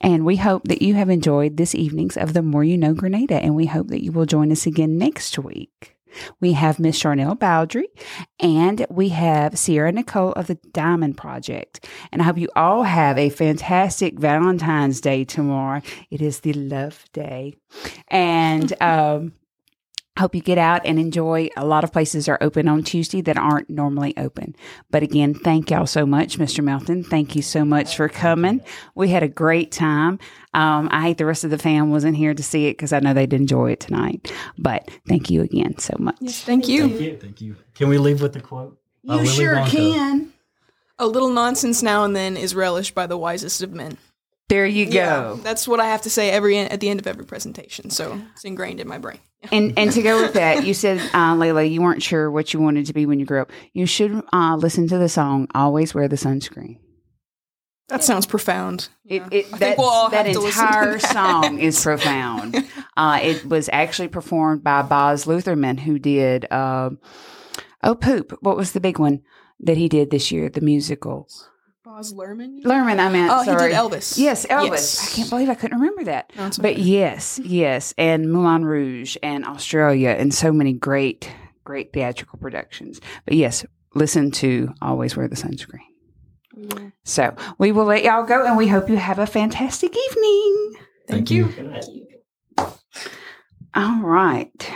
And 0.00 0.24
we 0.24 0.36
hope 0.36 0.64
that 0.64 0.82
you 0.82 0.94
have 0.94 1.10
enjoyed 1.10 1.56
this 1.56 1.74
evening's 1.74 2.16
of 2.16 2.32
The 2.32 2.42
More 2.42 2.64
You 2.64 2.78
Know 2.78 2.94
Grenada, 2.94 3.34
and 3.36 3.54
we 3.54 3.66
hope 3.66 3.88
that 3.88 4.02
you 4.04 4.12
will 4.12 4.24
join 4.26 4.50
us 4.52 4.66
again 4.66 4.96
next 4.96 5.38
week. 5.38 5.93
We 6.40 6.52
have 6.52 6.78
Miss 6.78 6.98
Charnel 6.98 7.36
Bowdry 7.36 7.86
and 8.40 8.86
we 8.90 9.10
have 9.10 9.58
Sierra 9.58 9.92
Nicole 9.92 10.32
of 10.32 10.46
the 10.46 10.56
Diamond 10.72 11.16
Project. 11.16 11.88
And 12.12 12.22
I 12.22 12.24
hope 12.24 12.38
you 12.38 12.48
all 12.56 12.82
have 12.84 13.18
a 13.18 13.30
fantastic 13.30 14.18
Valentine's 14.18 15.00
Day 15.00 15.24
tomorrow. 15.24 15.82
It 16.10 16.20
is 16.20 16.40
the 16.40 16.52
love 16.52 17.04
day. 17.12 17.54
And 18.08 18.72
um, 18.82 19.32
Hope 20.16 20.34
you 20.34 20.40
get 20.40 20.58
out 20.58 20.82
and 20.84 20.98
enjoy. 20.98 21.48
A 21.56 21.64
lot 21.64 21.82
of 21.82 21.92
places 21.92 22.28
are 22.28 22.38
open 22.40 22.68
on 22.68 22.84
Tuesday 22.84 23.20
that 23.22 23.36
aren't 23.36 23.68
normally 23.68 24.16
open. 24.16 24.54
But 24.90 25.02
again, 25.02 25.34
thank 25.34 25.70
y'all 25.70 25.86
so 25.86 26.06
much, 26.06 26.38
Mr. 26.38 26.62
Melton. 26.62 27.02
Thank 27.02 27.34
you 27.34 27.42
so 27.42 27.64
much 27.64 27.96
for 27.96 28.08
coming. 28.08 28.60
We 28.94 29.08
had 29.08 29.24
a 29.24 29.28
great 29.28 29.72
time. 29.72 30.20
Um, 30.52 30.88
I 30.92 31.02
hate 31.02 31.18
the 31.18 31.26
rest 31.26 31.42
of 31.42 31.50
the 31.50 31.58
fam 31.58 31.90
wasn't 31.90 32.16
here 32.16 32.32
to 32.32 32.42
see 32.44 32.66
it 32.66 32.74
because 32.74 32.92
I 32.92 33.00
know 33.00 33.12
they'd 33.12 33.32
enjoy 33.32 33.72
it 33.72 33.80
tonight. 33.80 34.32
But 34.56 34.88
thank 35.08 35.30
you 35.30 35.42
again 35.42 35.78
so 35.78 35.96
much. 35.98 36.16
Yes, 36.20 36.42
thank 36.42 36.68
you. 36.68 36.88
Thank 36.88 37.00
you. 37.00 37.16
Thank 37.16 37.40
you. 37.40 37.56
Can 37.74 37.88
we 37.88 37.98
leave 37.98 38.22
with 38.22 38.34
the 38.34 38.40
quote? 38.40 38.78
by 39.04 39.16
Willy 39.16 39.26
Wonka? 39.26 40.30
A 40.98 41.06
little 41.06 41.30
nonsense 41.30 41.82
now 41.82 42.04
and 42.04 42.14
then 42.14 42.36
is 42.36 42.54
relished 42.54 42.94
by 42.94 43.06
the 43.06 43.18
wisest 43.18 43.62
of 43.62 43.72
men. 43.72 43.98
There 44.48 44.66
you 44.66 44.86
go. 44.90 45.40
that's 45.42 45.66
what 45.66 45.80
I 45.80 45.86
have 45.86 46.02
to 46.02 46.10
say 46.10 46.30
every 46.30 46.58
at 46.58 46.80
the 46.80 46.88
end 46.90 47.00
of 47.00 47.06
every 47.06 47.24
presentation. 47.24 47.88
So 47.90 48.20
it's 48.34 48.44
ingrained 48.44 48.78
in 48.80 48.86
my 48.86 48.98
brain. 48.98 49.18
And 49.50 49.72
and 49.78 49.90
to 49.92 50.02
go 50.02 50.20
with 50.22 50.34
that, 50.42 50.66
you 50.66 50.74
said, 50.74 50.98
uh, 51.14 51.34
Layla, 51.34 51.70
you 51.70 51.80
weren't 51.82 52.02
sure 52.02 52.30
what 52.30 52.52
you 52.52 52.60
wanted 52.60 52.86
to 52.86 52.92
be 52.92 53.06
when 53.06 53.18
you 53.18 53.26
grew 53.26 53.40
up. 53.40 53.50
You 53.72 53.86
should 53.86 54.22
uh, 54.32 54.56
listen 54.56 54.86
to 54.88 54.98
the 54.98 55.08
song 55.08 55.48
"Always 55.54 55.94
Wear 55.94 56.08
the 56.08 56.16
Sunscreen." 56.16 56.78
That 57.88 58.02
sounds 58.02 58.24
profound. 58.26 58.88
It, 59.04 59.20
Yeah. 59.22 59.28
it, 59.30 59.44
I 59.46 59.48
think 59.48 59.58
that, 59.60 59.78
we'll 59.78 59.88
all 59.88 60.08
that 60.10 60.24
have 60.26 60.34
to 60.34 60.40
to 60.40 60.46
entire 60.46 60.98
that. 60.98 61.12
song 61.12 61.58
is 61.58 61.82
profound. 61.82 62.56
Uh, 62.96 63.18
it 63.20 63.44
was 63.44 63.68
actually 63.72 64.06
performed 64.06 64.62
by 64.62 64.80
Boz 64.80 65.26
Lutherman, 65.26 65.78
who 65.78 65.98
did 65.98 66.50
um 66.52 67.00
"Oh 67.82 67.96
Poop." 67.96 68.38
What 68.40 68.56
was 68.56 68.70
the 68.70 68.78
big 68.80 69.00
one 69.00 69.22
that 69.58 69.76
he 69.76 69.88
did 69.88 70.10
this 70.10 70.30
year? 70.30 70.48
The 70.48 70.60
musical. 70.60 71.28
Baz 71.84 72.14
Luhrmann. 72.14 72.62
Luhrmann, 72.62 72.98
I 72.98 73.10
meant. 73.10 73.30
Oh, 73.30 73.42
he 73.42 73.50
did 73.50 73.74
Elvis. 73.76 74.16
Yes, 74.16 74.46
Elvis. 74.46 74.70
Yes. 74.70 75.12
I 75.12 75.16
can't 75.16 75.28
believe 75.30 75.50
I 75.50 75.54
couldn't 75.54 75.78
remember 75.78 76.04
that. 76.04 76.32
No, 76.34 76.46
it's 76.46 76.56
But 76.56 76.72
okay. 76.72 76.80
yes, 76.80 77.38
yes, 77.44 77.92
and 77.98 78.32
Moulin 78.32 78.64
Rouge 78.64 79.18
and 79.22 79.44
Australia 79.44 80.10
and 80.18 80.32
so 80.32 80.50
many 80.50 80.72
great, 80.72 81.30
great 81.62 81.92
theatrical 81.92 82.38
productions. 82.38 83.02
But 83.26 83.34
yes, 83.34 83.66
listen 83.94 84.30
to 84.32 84.72
Always 84.80 85.14
Wear 85.14 85.28
the 85.28 85.36
Sunscreen. 85.36 85.80
Mm. 86.56 86.92
So 87.04 87.36
we 87.58 87.70
will 87.70 87.84
let 87.84 88.02
y'all 88.02 88.24
go 88.24 88.46
and 88.46 88.56
we 88.56 88.68
hope 88.68 88.88
you 88.88 88.96
have 88.96 89.18
a 89.18 89.26
fantastic 89.26 89.94
evening. 89.94 90.74
Thank 91.06 91.30
you. 91.30 91.46
Good 91.48 91.70
night. 91.70 92.74
All 93.74 94.00
right. 94.00 94.70